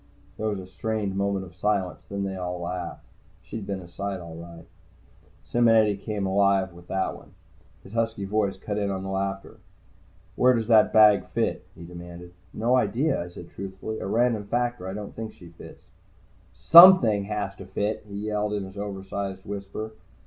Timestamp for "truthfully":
13.51-13.99